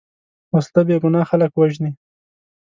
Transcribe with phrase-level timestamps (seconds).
[0.53, 1.91] وسله بېګناه خلک وژني